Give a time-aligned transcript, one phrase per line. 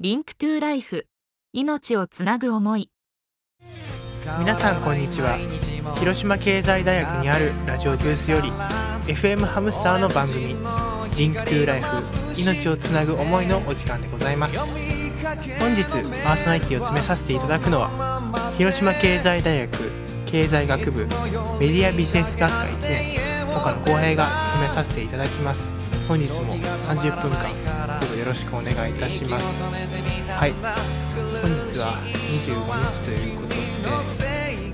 [0.00, 1.06] Link to Life。
[1.52, 2.90] 命をつなぐ思い。
[4.40, 5.38] 皆さんこんにちは。
[6.00, 8.48] 広島経済大学にあるラジオブースより
[9.06, 10.56] FM ハムスターの番組
[11.16, 12.02] 「Link to Life
[12.36, 14.58] 命をつなぐ思い」のお時間でございます。
[14.58, 19.92] 本日パーソナリティを詰めさせていただくのは広島経済大学
[20.26, 25.72] 経済学部メディアビジネス学科1年他の後輩が務めさせていただきます。
[26.08, 26.54] 本日も
[26.84, 27.48] 30分間
[28.24, 29.44] よろしくお願いいたします。
[29.44, 30.52] はい。
[30.52, 32.00] 本日は
[32.32, 33.54] 25日ということで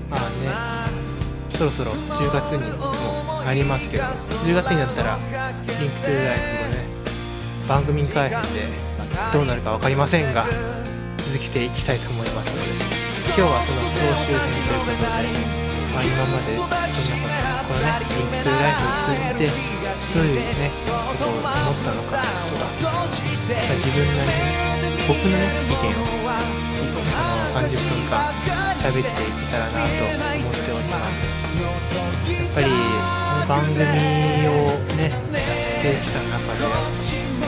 [0.09, 5.19] まあねそろそろ10月にもなりますけど10月になったら
[5.67, 6.85] 「リンクトゥライフ」もね
[7.67, 8.69] 番組改編で
[9.33, 10.45] どうなるか分かりませんが
[11.17, 12.71] 続けていきたいと思いますので
[13.25, 13.89] 今日はその総
[14.27, 14.97] 集編ということで、
[15.91, 21.47] まあ、今までどんなことこのね「リンクトライフ」を通じてどういうねことを思っ
[21.87, 22.19] たのか
[22.51, 22.67] とか
[23.79, 24.51] 自分なりに
[25.07, 28.27] 僕のね意見をあの30分間
[28.75, 29.03] 喋ってい。
[29.03, 31.23] けたらなと思っております
[31.55, 32.71] やっぱりこ
[33.39, 33.83] の番組を
[34.97, 35.23] ねやっ
[35.79, 37.39] てきた中で、まあ、主に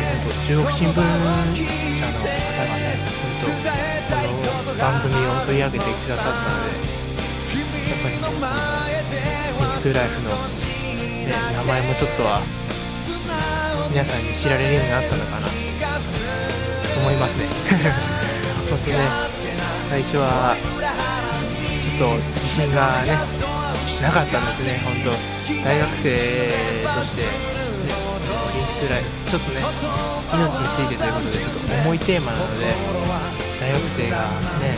[0.00, 3.70] 本当中国新聞社の方がね本当
[4.20, 6.99] この番組を取り上げてくださったので
[9.80, 12.44] 「トゥライフの、ね、名前もちょっとは
[13.88, 15.56] 皆さんに知られるようになったのかなと
[17.00, 17.48] 思いますね。
[18.68, 19.00] 本当ね
[19.88, 23.16] 最初はちょっと自信がね
[24.04, 25.16] なかったんですね本当。
[25.64, 26.52] 大学生
[26.84, 27.32] として、ね、
[28.52, 29.64] リンクトゥライフちょっとね
[30.28, 32.68] 命についてということでちょっと重いテーマなので
[33.58, 34.28] 大学生が
[34.60, 34.76] ね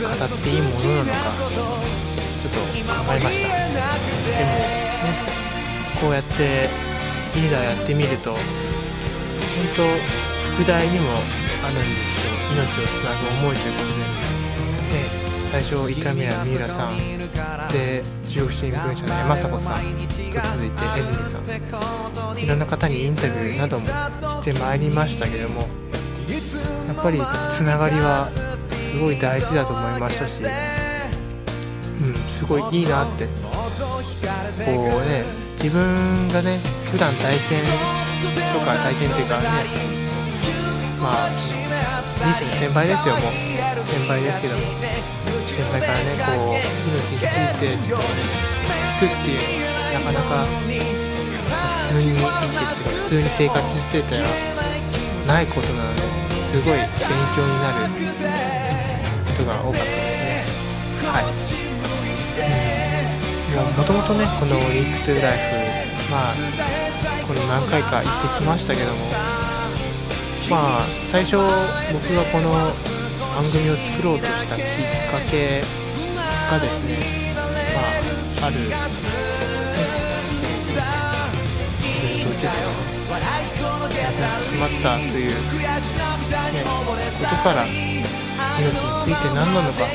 [0.00, 1.12] 語っていいものなの
[2.04, 2.09] か
[2.50, 2.66] と考
[3.14, 3.56] えました。
[3.56, 5.40] でもね
[6.00, 6.68] こうやって
[7.34, 8.40] リーダーやってみると本
[9.76, 9.82] 当
[10.56, 11.10] 副題にも
[11.64, 15.06] あるんですけど命をつなぐ思いということで、ね、
[15.52, 16.96] 最初1回目は三浦さん
[17.72, 25.66] で中国新聞社の山迫さんと続いて江住さんいろんな方にインタビューなどもしてまいりましたけどもや
[26.98, 27.20] っぱり
[27.54, 28.28] つながりは
[28.92, 30.40] すごい大事だと思いましたし、
[32.40, 33.26] すごいいいなって。
[33.26, 33.32] こ
[34.64, 35.24] うね
[35.60, 36.56] 自分がね
[36.90, 37.60] 普段体験
[38.54, 39.44] とか体験っていうかね
[40.98, 43.32] まあ人生の先輩ですよもう。
[43.92, 44.62] 先輩ですけども。
[45.44, 46.56] 先輩からねこう
[46.88, 47.28] 命につい
[47.60, 47.92] て聞
[49.00, 49.44] くっていう
[49.92, 50.48] なかなか
[51.92, 54.24] 普通に生きてっていうか普通に生活してたら
[55.26, 56.00] ないことなので
[56.46, 56.88] すごい勉
[57.36, 57.92] 強になる
[59.28, 59.84] ことが多かったです
[60.24, 60.44] ね。
[61.04, 61.20] は
[61.66, 61.69] い。
[63.50, 66.34] もともとねこの「リンクトゥライフまあ
[67.26, 68.98] この何回か行ってきましたけども
[70.48, 71.36] まあ最初
[71.92, 72.70] 僕がこの番
[73.50, 75.62] 組を作ろうとしたきっかけ
[76.50, 77.34] がですね
[78.40, 78.74] まあある、ね、
[82.22, 82.52] 同級生が
[84.46, 85.34] 決まったという、ね、
[87.18, 87.74] ことから命
[88.62, 89.86] について何なのか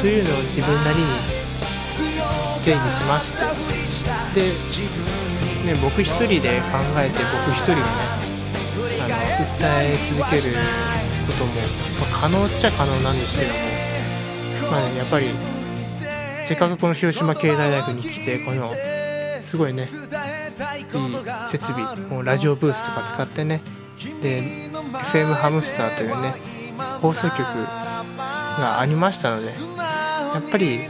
[0.00, 1.35] というのを自分なりに
[2.66, 3.38] 定義しまして。
[4.34, 7.82] で、ね、僕一人で考えて僕一人がね
[9.00, 10.42] あの訴え続ける
[11.26, 13.44] ことも、まあ、可能っちゃ可能なんですけ
[14.60, 15.26] ども、まあね、やっぱり
[16.46, 18.72] せっかくこの広島経済大学に来てこの
[19.44, 19.88] すごいねいい
[21.50, 23.62] 設備もうラジオブースとか使ってね。
[24.22, 26.34] で FM ハムスターというね
[27.00, 29.52] 放送局がありましたのでや
[30.38, 30.80] っぱり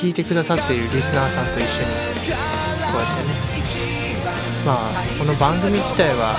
[0.00, 1.92] 聞いてくださっているリスナーさんと一緒に
[2.88, 3.36] こうやってね。
[4.64, 6.32] まあこの番組自体は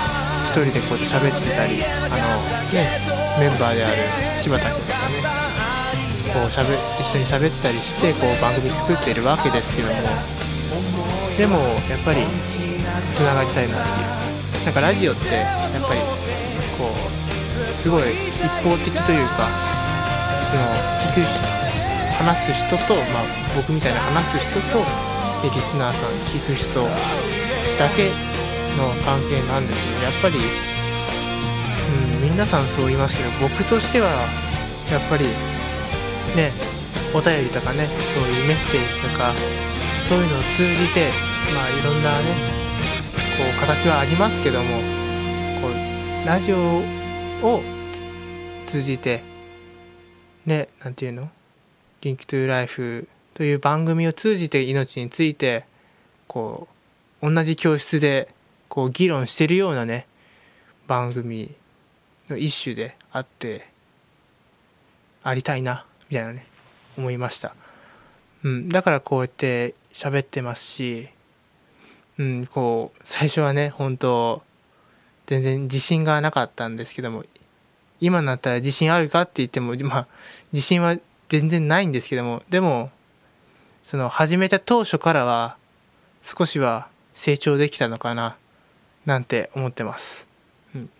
[0.50, 2.42] 一人でこうやって喋ってたりあの
[2.74, 2.90] ね
[3.38, 4.02] メンバーである
[4.42, 5.22] 柴田君とかね
[6.34, 9.94] こうしゃべ一緒に喋ったりしてこう番組作っているわけですけども。
[11.38, 12.26] でもやっぱり
[13.14, 14.66] つながりたいなっていう。
[14.66, 16.00] なんかラジオってやっぱり
[16.74, 16.98] こう
[17.78, 19.46] すごい一方的というか
[20.50, 20.66] その
[21.14, 21.61] 聞く
[22.22, 23.24] 話す人と、まあ、
[23.56, 24.78] 僕みたいな話す人と
[25.42, 28.10] でリスナーさん聞く人だけ
[28.78, 30.38] の関係なんですけどやっぱり、
[32.22, 35.24] うん、皆さんそう言いますけど僕としてはやっぱり
[36.36, 36.52] ね
[37.12, 39.34] お便りとかねそういうメッセージとか
[40.08, 41.10] そういうのを通じて
[41.52, 42.62] まあいろんなね
[43.36, 44.78] こう形はありますけども
[45.60, 46.78] こうラジオ
[47.42, 47.62] を
[48.68, 49.24] 通じて
[50.46, 51.28] ねなんていうの
[52.02, 55.64] 「リンクトゥライフという番組を通じて命について
[56.26, 56.66] こ
[57.22, 58.28] う同じ教室で
[58.68, 60.06] こう議論してるようなね
[60.88, 61.54] 番組
[62.28, 63.68] の一種であって
[65.22, 66.46] ありたいなみたいなね
[66.98, 67.54] 思いました、
[68.42, 71.08] うん、だからこうやって喋ってますし、
[72.18, 74.42] うん、こう最初はね本当
[75.26, 77.24] 全然自信がなかったんですけども
[78.00, 80.06] 今になったら自信あるかって言ってもまあ
[80.52, 80.96] 自信は
[81.32, 82.90] 全然ないんですけどもでも
[83.84, 85.56] その始めた当初からは
[86.22, 88.36] 少しは成長できたのかな
[89.06, 90.28] なんて思ってます。
[90.74, 90.90] うん、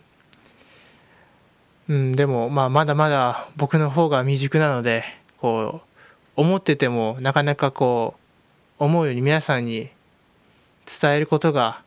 [1.90, 5.05] うん、でもまあまだまだ僕の方が未熟なので
[5.38, 8.14] こう思っててもなかなかこ
[8.81, 9.90] う思うように皆さんに
[10.87, 11.82] 伝えることが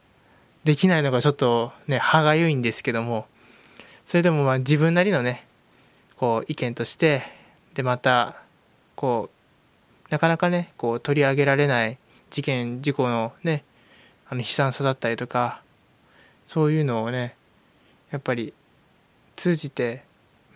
[0.66, 3.26] できないのがちょっとね歯がゆいんですけども
[4.06, 5.48] それでもまあ自分なりのね
[6.18, 7.24] こう意見として
[7.76, 8.42] でまた
[8.96, 9.30] こ
[10.08, 11.98] うなかなかねこう取り上げられない
[12.32, 13.64] 事件事故のね
[14.28, 15.62] あの悲惨さだったりとか
[16.48, 17.36] そういうのをね
[18.12, 18.54] やっぱり
[19.36, 20.04] 通じて、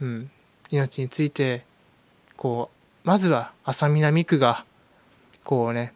[0.01, 0.31] うん、
[0.71, 1.65] 命について
[2.37, 4.65] こうまずは浅南区が
[5.43, 5.93] こうね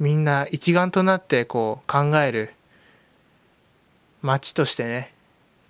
[0.00, 2.52] みんな一丸となってこう考える
[4.20, 5.12] 街としてね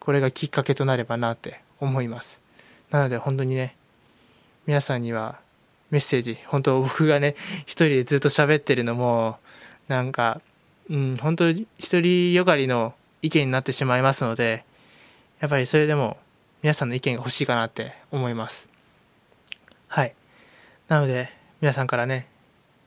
[0.01, 2.41] これがきっかけとなればなって思います。
[2.91, 3.77] なので本当にね
[4.67, 5.39] 皆さんには
[5.91, 9.37] メッセージ本当僕がね一人でずっと喋ってるのも
[9.89, 10.41] なんか
[10.91, 11.67] うん本当一
[12.01, 14.65] 人よがりの意見になってしまいますので
[15.41, 16.17] やっぱりそれでも
[16.63, 18.69] 皆さんの意見が欲しいかなって思います。
[19.89, 20.15] はい。
[20.89, 21.31] なので
[21.61, 22.27] 皆さんからね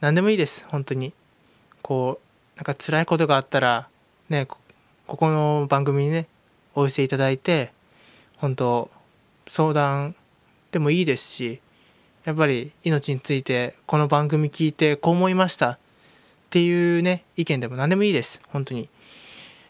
[0.02, 0.66] 何でもいいです。
[0.68, 1.14] 本当に。
[1.82, 3.88] こうなんか辛いことがあったら
[4.28, 4.58] ねこ
[5.08, 6.28] ここの番組にね
[6.76, 7.72] お寄せいただいて
[8.38, 8.90] 本当
[9.48, 10.16] 相談
[10.72, 11.62] でもいいですし
[12.30, 15.72] やっぱり命についてこの番組聞いてこう思いました。
[15.72, 15.78] っ
[16.52, 18.40] ていうね意見でも何でもいいです。
[18.50, 18.88] 本当に。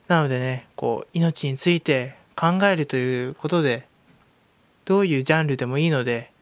[0.09, 3.87] なのでねこう命について考えるということで
[4.83, 6.33] どういうジャンルでもいいので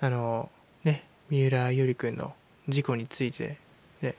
[0.00, 0.50] あの
[0.84, 2.34] ね三浦よりくんの
[2.68, 3.56] 事故について
[4.00, 4.16] で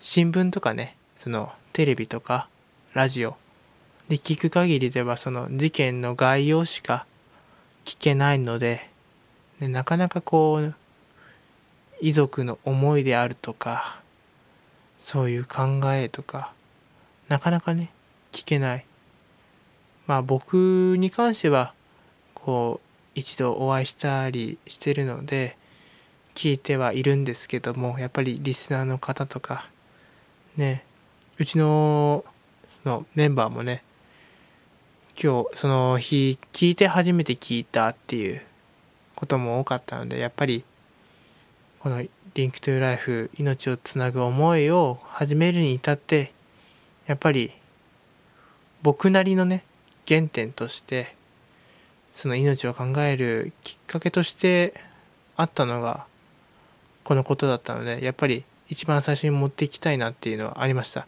[0.00, 2.48] 新聞とかねそのテレビとか
[2.94, 3.36] ラジオ
[4.08, 7.06] で聞く限りではその事件の概要しか
[7.84, 8.88] 聞けないので
[9.60, 10.74] でなかなかこう
[12.00, 14.00] 遺族の思いであるとか
[15.00, 16.52] そういう考えとか
[17.28, 17.90] なかなかね
[18.32, 18.84] 聞けない
[20.08, 21.74] まあ僕に関しては
[22.34, 25.56] こう一度お会いしたりしてるので
[26.34, 29.68] 聞いてはいるんですけどもやっぱりリスナーの方とか
[30.56, 30.82] ね
[31.36, 32.24] うちの
[32.84, 33.84] のメンバーもね
[35.20, 38.40] 今日その日聞いて初めて聞いたっていう
[39.14, 40.64] ことも多かったのでやっぱり
[41.80, 42.02] この
[42.34, 46.32] リンクトゥライフ命をつなぐ思いを始めるに至って
[47.06, 47.52] やっぱり
[48.82, 49.64] 僕なりのね
[50.08, 51.14] 原点として
[52.14, 54.74] その命を考えるきっかけとして
[55.36, 56.06] あったのが
[57.04, 61.06] このことだったのでやっぱり一番最初に持っていきたいなっていうのはありました。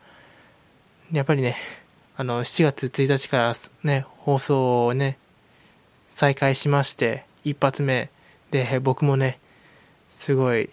[1.13, 1.57] やっぱりね
[2.17, 5.19] あの7月1日からね放送をね
[6.09, 8.11] 再開しまして一発目
[8.51, 9.41] で僕もね
[10.13, 10.71] すごい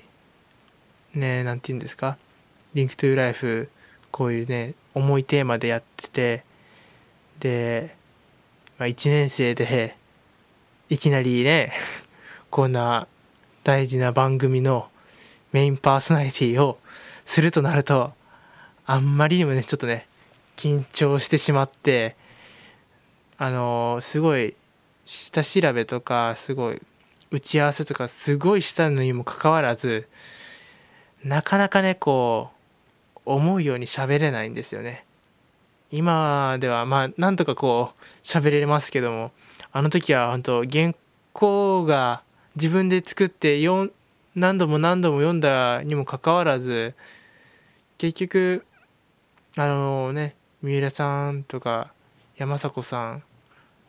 [1.14, 2.18] ねなんて言うんですか
[2.74, 3.70] リンクトゥライフ
[4.12, 6.44] こういうね重いテーマでやってて
[7.40, 7.96] で、
[8.78, 9.96] まあ、1年生で
[10.90, 11.74] いきなりね
[12.52, 13.08] こんな
[13.64, 14.90] 大事な番組の
[15.52, 16.78] メインパーソナリティを
[17.26, 18.14] するとなると
[18.86, 20.08] あんまりにもねちょっとね
[20.58, 22.16] 緊張してしまって
[23.40, 24.56] あのすごい
[25.06, 26.82] 下調べとかすごい
[27.32, 30.08] 打ち合わせとかすごいしたのにもかかわらず
[31.24, 32.52] なかなかねこ
[33.16, 35.07] う思うように喋れないんですよね。
[35.92, 39.32] 今ではまあなんとかこう喋れますけども
[39.72, 40.94] あの時は本当原
[41.34, 42.24] 稿が
[42.56, 43.60] 自分で作って
[44.36, 46.94] 何度も何度も読んだにもかかわらず
[47.98, 48.66] 結局
[49.56, 51.94] あのね三浦さんとか
[52.36, 53.24] 山迫さん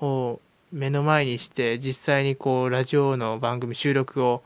[0.01, 0.41] を
[0.71, 4.43] 目の前にして実際にこうラジオの番組収録を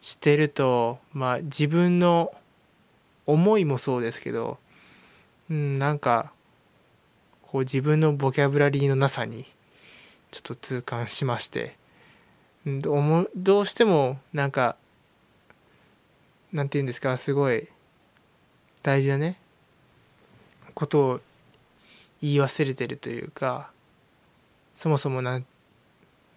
[0.00, 2.32] してるとまあ自分の
[3.26, 4.58] 思いもそうですけど、
[5.50, 6.32] うん、なんか
[7.56, 9.46] こう自分のボキャブラリーのなさに
[10.30, 11.74] ちょっと痛感しまして、
[12.66, 12.82] うん、
[13.34, 14.76] どうしてもなんか
[16.52, 17.66] なんて言うんですかすごい
[18.82, 19.38] 大事なね
[20.74, 21.20] ことを
[22.20, 23.70] 言い忘れてるというか
[24.74, 25.46] そもそもなん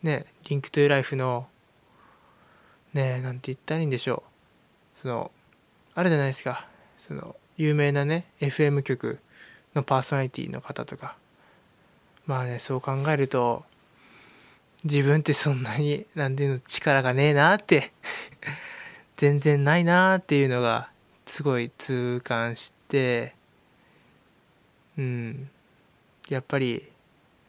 [0.02, 1.48] ねリンクトゥーライフの
[2.94, 4.24] ねなんて言ったらいいんでしょ
[4.96, 5.02] う。
[5.02, 5.32] その
[5.96, 6.66] あるじゃないですか。
[6.98, 9.20] その有名なね FM 局
[9.76, 11.16] のパーソナリティの方とか。
[12.26, 13.64] まあねそう考えると
[14.84, 17.92] 自分ってそんなに何ていうの力がねえなって
[19.18, 20.92] 全然ないなっていうのが
[21.26, 23.34] すごい痛感して
[24.98, 25.50] うん。
[26.30, 26.88] やっぱり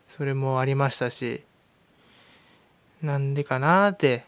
[0.07, 1.43] それもありましたし
[3.03, 4.25] なんでかなって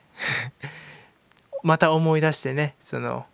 [1.64, 3.26] また思い出してねその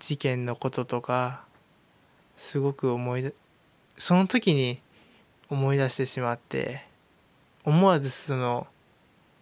[0.00, 1.44] 事件のこととか
[2.36, 3.32] すごく思い
[4.00, 4.80] その時に
[5.48, 6.84] 思い出してしまって
[7.64, 8.66] 思わずその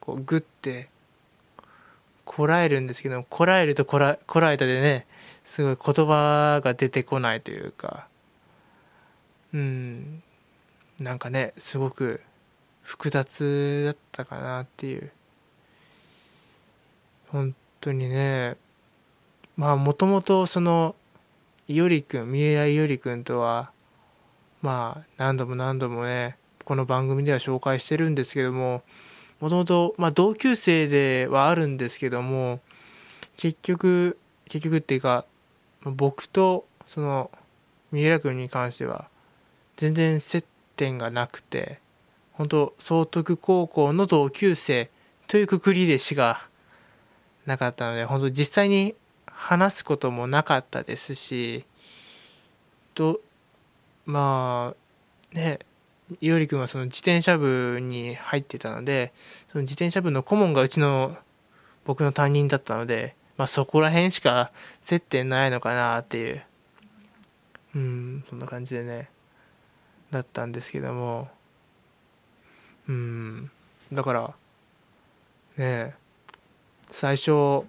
[0.01, 0.89] こうグッて
[2.25, 5.07] こらえるんですけどこらえるとこらこらえたでね
[5.45, 8.09] すごい言葉が出てこないというか
[9.55, 10.23] うん
[10.99, 12.21] なんかねすごく
[12.83, 15.13] 複雑だったかなっていう。
[17.31, 18.57] 本当にね
[19.57, 20.95] まあもともとその
[21.67, 23.71] いおりくん三浦いおりくんとは
[24.63, 28.83] まあ何度も何度もねこの番組では紹介してるんですけども
[29.41, 32.61] もともと同級生ではあるんですけども
[33.37, 35.25] 結局結局っていうか
[35.85, 37.31] 僕とその
[37.93, 39.09] 三浦君に関しては
[39.77, 40.45] 全然接
[40.77, 41.79] 点がなくて
[42.33, 44.91] 本当総徳高校の同級生
[45.29, 46.49] というくくりでしか
[47.47, 48.95] なかったので本当実際に
[49.27, 51.65] 話すこともなかったですし
[52.95, 53.21] と
[54.09, 54.75] ま
[55.33, 55.59] あね
[56.21, 59.13] いおり君はその自転車部に入ってたので
[59.53, 61.17] その自転車部の顧問がうちの
[61.85, 64.51] 僕の担任だったのでまあ、そこら辺しか
[64.83, 66.43] 接点ないのかなっていう
[67.77, 69.09] うんそんな感じでね
[70.11, 71.29] だったんですけども。
[72.89, 73.51] うん
[73.93, 74.35] だから
[75.59, 75.95] ね
[76.91, 77.67] 最初も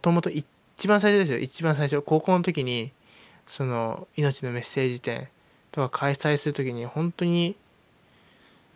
[0.00, 1.38] ともと一番最初ですよ。
[1.38, 2.90] 一番最初高校の時に
[3.46, 5.28] その命のメッセージ展
[5.76, 7.54] とか開催する時に本当に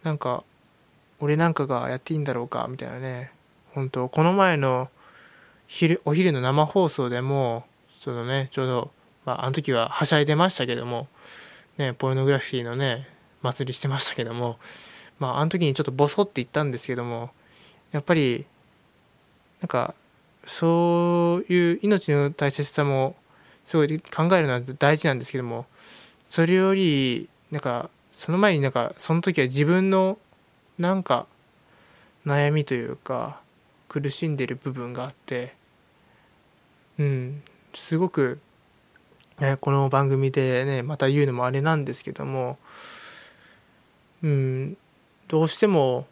[0.03, 0.45] なんか
[1.19, 3.33] 俺なんかがやっていいんだろうかみたいなね。
[3.73, 4.91] 本当この前の
[5.67, 7.65] 昼お昼の生放送でも
[8.01, 8.91] そのねちょうど、
[9.25, 11.09] まあ、あの時ははしゃいでましたけども、
[11.79, 13.09] ね、ポルノグラフィーのね
[13.41, 14.59] 祭りしてましたけども、
[15.19, 17.31] まあ、あの時にちょっとボソって言ったんですけども
[17.93, 18.45] やっぱり
[19.63, 19.95] なんか
[20.45, 23.15] そういう命の大切さも
[23.65, 25.65] すごい考えるのは大事なんですけども
[26.31, 30.19] それよりなんかその前になんかその時は自分の
[30.79, 31.27] なんか
[32.25, 33.41] 悩みというか
[33.89, 35.61] 苦しんでる部分があって
[37.01, 38.39] うん、すごく、
[39.39, 42.59] ね、この番組でねまた言うのもあれなんですけども、
[44.23, 44.77] うん、
[45.27, 46.07] どうしても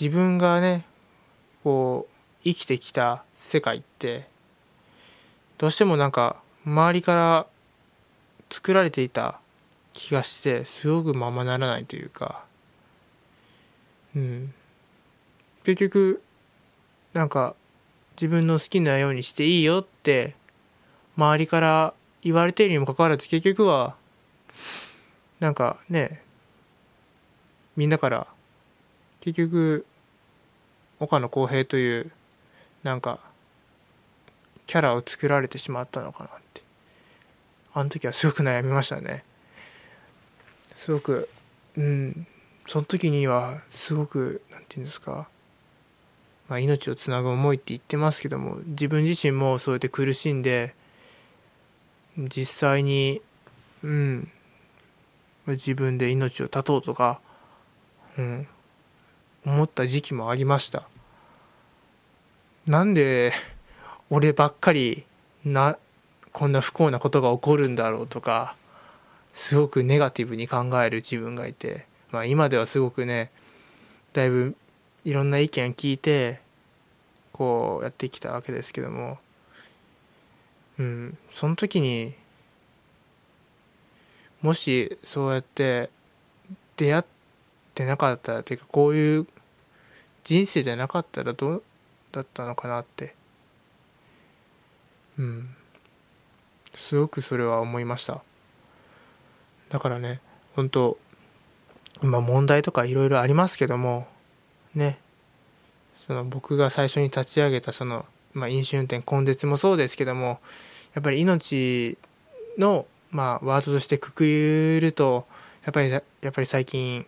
[0.00, 0.86] 自分がね
[1.62, 4.26] こう生きてきた世界って
[5.58, 7.46] どうしてもなんか周りから
[8.52, 9.40] 作られていた
[9.94, 12.44] 気がしてすごくままならないというか。
[14.14, 14.54] うん。
[15.64, 16.22] 結局
[17.14, 17.54] なんか
[18.16, 20.34] 自分の好きなようにしていいよって
[21.16, 23.94] 周りから言われているにもかかわらず結局は
[25.40, 26.22] なんかね
[27.76, 28.26] みんなから
[29.20, 29.86] 結局
[31.00, 32.12] 岡野浩平という
[32.82, 33.18] なんか
[34.66, 36.61] キャラを作られてしまったのかなって。
[37.74, 39.24] あの時はすごく悩みましたね。
[40.76, 41.28] すごく
[41.76, 42.26] うん
[42.66, 45.28] その時にはすごく何て言うんですか。
[46.48, 50.74] まあ、命をつなぐ思いって言ってますけども自分自身もそうやって苦しんで
[52.18, 53.22] 実際に
[53.82, 54.30] うん
[55.46, 57.20] 自分で命を絶とうとか、
[58.18, 58.46] うん、
[59.46, 60.86] 思った時期もありました。
[62.66, 63.32] なんで
[64.10, 65.04] 俺ばっかり
[65.44, 65.78] な
[66.32, 68.56] こんな不幸なことが起こるんだろうとか
[69.34, 73.30] すごくネガティブに考える自分がいて、まあ、今ではすごくね
[74.12, 74.56] だいぶ
[75.04, 76.40] いろんな意見聞いて
[77.32, 79.18] こうやってきたわけですけども
[80.78, 82.14] うんその時に
[84.40, 85.90] もしそうやって
[86.76, 87.04] 出会っ
[87.74, 89.26] てなかったらていうかこういう
[90.24, 91.62] 人生じゃなかったらどう
[92.12, 93.14] だったのかなって。
[95.18, 95.56] うん。
[96.74, 98.22] すごくそれは思いました。
[99.68, 100.20] だからね
[100.54, 100.98] 本当
[102.02, 104.06] 今問題とかいろいろありますけども
[104.74, 104.98] ね
[106.06, 110.40] その僕が最初に立ち上げたその、まあ、飲酒運転根絶もそうですけども
[110.94, 111.96] やっぱり命
[112.58, 115.26] の、まあ、ワードとしてくくると
[115.64, 117.06] やっぱりやっぱり最近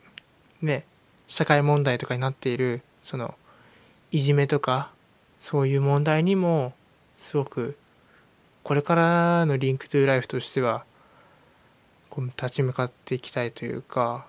[0.63, 0.87] ね
[1.27, 3.35] 社会問題とかになっているその
[4.11, 4.91] いじめとか
[5.41, 6.73] そういう問題にも
[7.19, 7.77] すごく
[8.65, 10.85] これからのリンクトゥーライフとしては
[12.11, 14.27] こう立ち向かっていきたいというか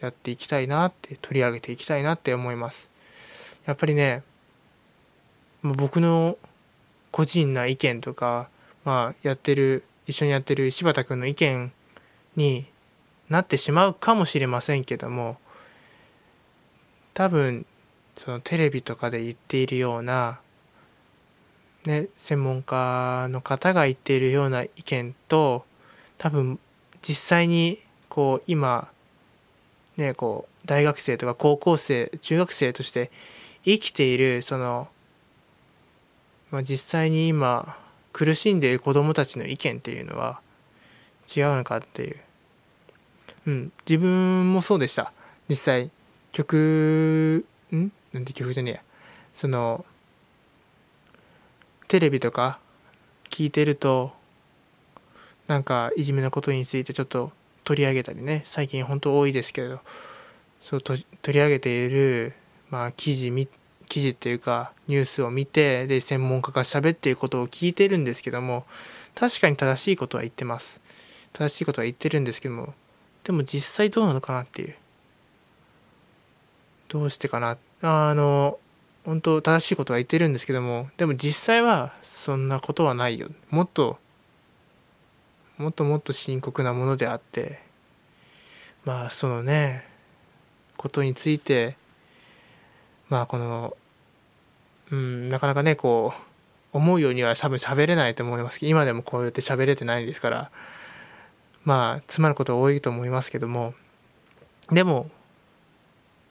[0.00, 2.88] やっていきたいなって取り上げていきたいなって思います。
[3.66, 4.22] やっぱりね
[5.62, 6.38] 僕の
[7.10, 8.48] 個人な意見とか、
[8.84, 11.72] まあ、やってる一緒にやってる柴田君の意見
[12.36, 12.66] に
[13.28, 15.36] なってしまうかもしれませんけども
[17.12, 17.66] 多分
[18.16, 20.40] そのテレビとかで言っているような、
[21.88, 25.64] ね、専門家の方が言っているような意見と
[26.18, 26.60] 多分
[27.00, 27.80] 実際に
[28.10, 28.88] こう今
[29.96, 33.10] ねこう大学生とか高校生中学生として
[33.64, 34.88] 生きているその、
[36.50, 37.78] まあ、実際に今
[38.12, 40.42] 苦しんでいる子どもたちの意見っていうのは
[41.34, 42.16] 違うのかっていう、
[43.46, 45.10] うん、自分もそうでした。
[45.48, 45.90] 実際
[46.32, 47.90] 曲ん？
[48.12, 48.82] なんて曲じゃねえや。
[49.32, 49.86] その
[51.88, 52.58] テレビとか
[53.30, 54.12] 聞いてると
[55.46, 57.32] なんかいじめのことについてちょっと
[57.64, 59.80] 取り上げたりね最近本当多いですけど
[60.62, 62.34] そう取り上げている、
[62.70, 63.32] まあ、記事
[63.88, 68.66] 記事っていうかニュースを見てで専門家が喋っていることを聞いてるんですけども
[69.14, 70.80] 確かに正しいことは言ってます。
[71.32, 72.74] 正しいことは言ってるんですけども
[73.24, 74.74] でも実際どうなのかなっていう。
[76.88, 77.58] どうしてかな。
[77.82, 78.58] あの
[79.08, 83.30] 本当正しいことは言ってるんですけどもでも実際はそんなことはないよ。
[83.48, 83.96] もっと
[85.56, 87.58] もっともっと深刻なものであって
[88.84, 89.82] まあそのね
[90.76, 91.78] ことについて
[93.08, 93.78] まあこの
[94.90, 96.12] うんなかなかねこ
[96.74, 100.50] う思うようには多分喋れないと思いますけど今でもこうやって喋れてないですから
[101.64, 103.72] まあ詰まること多いと思いますけども
[104.70, 105.10] でも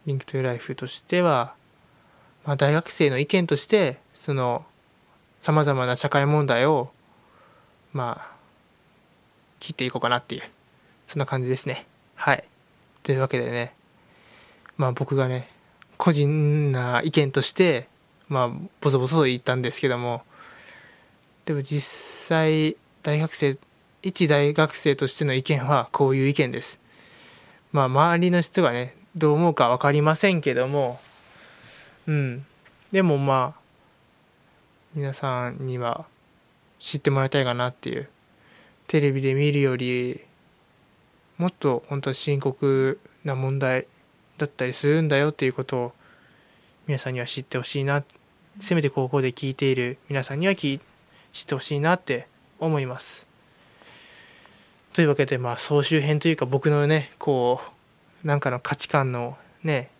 [0.05, 1.53] リンクトゥライフとしては、
[2.47, 4.65] まあ、大学生の意見としてその
[5.39, 6.89] さまざまな社会問題を
[7.91, 8.31] まあ
[9.59, 10.43] 切っていこうかなっていう
[11.07, 11.85] そんな感じですね。
[12.15, 12.45] はい。
[13.03, 13.73] というわけでね
[14.77, 15.49] まあ僕がね
[15.97, 17.89] 個人な意見として
[18.29, 20.23] まあボソボソと言ったんですけども
[21.43, 21.81] でも実
[22.27, 23.57] 際大学生
[24.03, 26.79] 一大学生としての意見はこういう意見です。
[27.73, 31.01] まあ周りの人がねどう思うか分かりませんけども
[32.07, 32.45] うん
[32.91, 33.59] でもまあ
[34.95, 36.05] 皆さんには
[36.79, 38.09] 知ってもらいたいかなっていう。
[38.87, 40.21] テレビで見るより
[41.37, 43.85] もっと本当は深刻な問題
[44.37, 45.93] だったりするんだよっていうことを
[46.87, 48.03] 皆さんには知ってほしいな
[48.61, 50.79] せめて高校で聞いている皆さんには知っ
[51.45, 52.27] てほしいなって
[52.59, 53.27] 思います。
[54.93, 57.59] というわけでまあ総集編というか僕のねこ
[58.23, 59.91] うなんかの価値観のね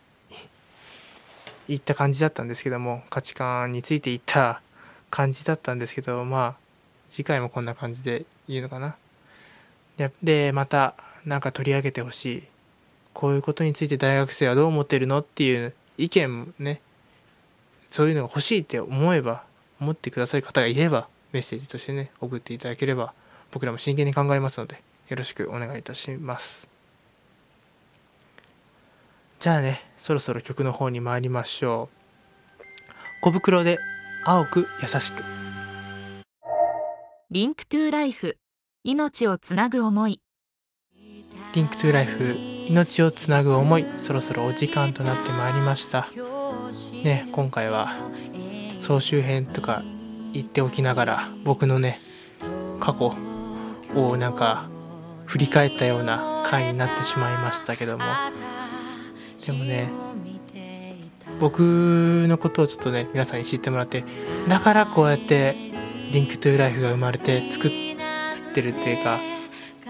[1.68, 4.62] 言った感じだったんですけども価値観について言った
[5.10, 6.56] 感じだったんですけどまあ
[7.10, 8.96] 次回もこんな感じで言うのかな。
[10.22, 12.44] でまた何か取り上げてほしい。
[13.14, 16.82] こういうことについて大学生はどう思ってるのっていう意見もね
[17.90, 19.44] そういうのが欲しいって思えば
[19.82, 23.14] 思ってくださる方がいればメッセージとしてね送っていただければ
[23.52, 26.77] 僕らも真剣に考えますのでよろしくお願いいたします。
[29.40, 32.64] じゃあねそろそろ曲の方に参りましょう。
[33.22, 33.78] コブクロで
[34.26, 35.24] 青く優しく。
[37.30, 38.38] Link to Life
[38.84, 40.22] 命をつなぐ思い。
[41.54, 42.36] Link to Life
[42.70, 46.08] 命をつなぐ思いそろそろお時間となってまいりました。
[47.04, 47.94] ね今回は
[48.80, 49.84] 総集編とか
[50.34, 52.00] 言っておきながら僕のね
[52.80, 53.14] 過去
[53.96, 54.68] をなんか
[55.26, 58.04] 振り返ったような回になってしまいましたけども
[59.48, 59.90] でもね。
[61.40, 64.04] 僕のことをちょっとね皆さんに知ってもらって
[64.48, 65.56] だからこうやって
[66.12, 67.72] リンクトゥーライフが生まれて作っ
[68.54, 69.20] てるっていうか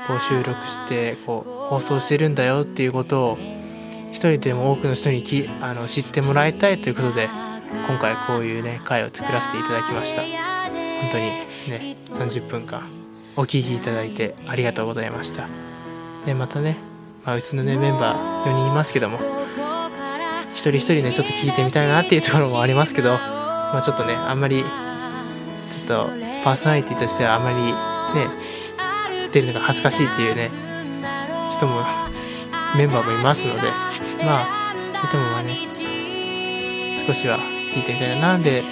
[0.07, 3.37] こう収録してこう放送してるんだよっていうことを
[4.11, 7.29] 一人でも多くの人にきあの知ってもらいたいということで
[7.87, 10.21] 今回こういうね回を作らせていただきました。
[10.21, 11.25] 本当に
[11.69, 12.89] ね30分間
[13.35, 15.47] お聴きいただいてありがとうございました。
[16.25, 16.77] でまたね、
[17.23, 19.36] まあ、うちのねメンバー4人いますけども
[20.57, 24.67] 一人一人ねちょっと聞いてみたいなっていうところもありますけどまあちょっとねあんまりちょ
[25.83, 26.09] っと
[26.43, 27.57] パーソナリティとしてはあんまり
[28.19, 30.49] ね出るのが恥ずかしいっていうね
[31.51, 31.83] 人も
[32.75, 33.61] メンバーもいますので
[34.25, 35.67] まあそれともまあね
[37.05, 37.37] 少しは
[37.73, 38.33] 聞いてみたいな。
[38.33, 38.63] なんで、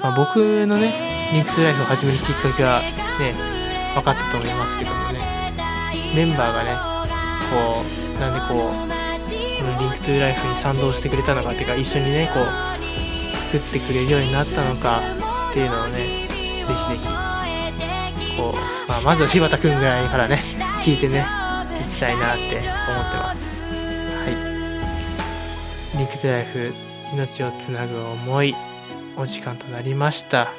[0.00, 2.80] まあ、僕のね Link to Life を始めるきっかけは
[3.18, 3.34] ね
[3.94, 5.20] 分かったと思いますけどもね。
[6.14, 6.76] メンバーがね
[7.50, 7.82] こ
[8.16, 8.91] うなんでこう
[9.82, 12.46] Link to Life に賛同してくれたのかっていうか一緒にねこう
[13.36, 15.00] 作ってくれるようになったのか
[15.50, 20.38] っていうのをねぜひぜひこう、まあ、まずは柴田くんぐらいからね
[20.84, 21.26] 聞いてね
[21.84, 23.54] いきたいなって思ってます。
[23.56, 24.26] は
[25.94, 25.98] い。
[25.98, 26.72] リンクトゥーライフ
[27.12, 28.54] 命をつなぐ思い
[29.16, 30.52] お時間となりました。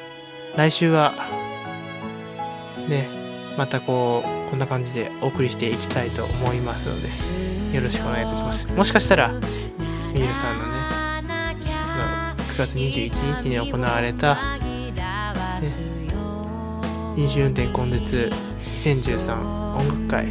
[0.54, 1.14] 来週は
[2.88, 3.08] ね
[3.56, 7.00] またこうこんな感じでお送りしていきたいと思いますの
[7.70, 8.66] でよろしくお願いいたします。
[8.68, 9.28] もしかしたら
[10.12, 10.74] みゆるさんのね
[11.66, 12.04] その
[12.54, 14.94] 9月21日に行われた、ね、
[17.16, 18.30] 飲酒運転根絶
[18.84, 20.26] 2013音楽会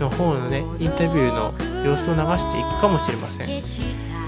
[0.00, 3.46] の方のねインタビューの様子を流していくかもしれません。
[3.60, 3.82] ち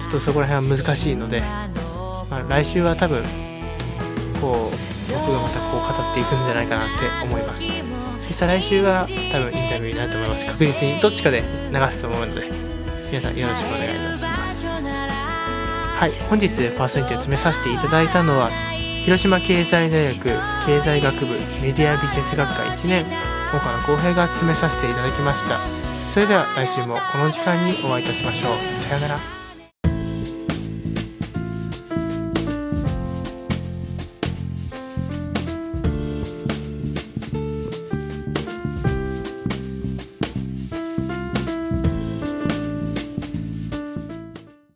[0.06, 1.68] ょっとそこら辺は難しいので、ま
[2.30, 3.22] あ、来週は多分
[4.40, 7.62] こう僕がまたこう語っていくんじゃないかなって思います。
[8.28, 10.46] 実際来週は多分インタビューになると思います。
[10.46, 11.42] 確実にどっちかで
[11.72, 12.50] 流すと思うので。
[13.10, 14.66] 皆さんよろしくお願いいたします。
[14.66, 16.12] はい。
[16.28, 18.50] 本日パーソナリティを詰めさせていただいたのは
[19.04, 20.30] 広島経済大学
[20.64, 23.04] 経済学部メディアビジネス学科1年。
[23.52, 25.58] 岡野浩平が詰めさせていただきました。
[26.14, 28.80] それでは来週もこの時間にお会いいたしましょう。
[28.80, 29.39] さようなら。